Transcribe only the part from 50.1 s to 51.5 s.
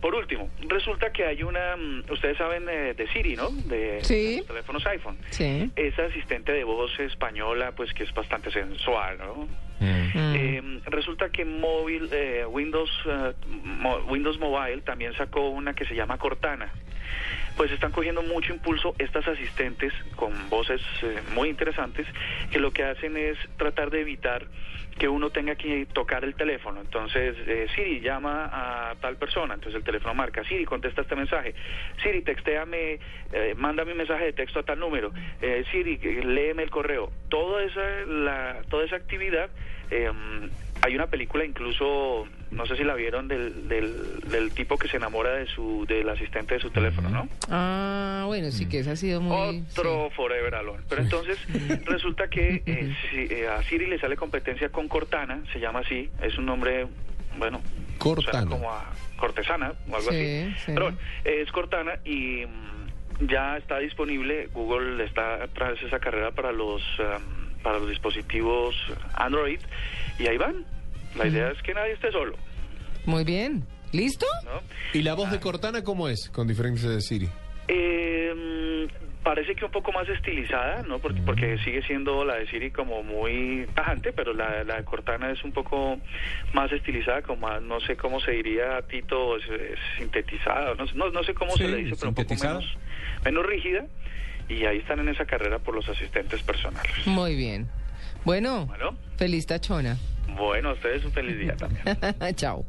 Forever Alone. Pero entonces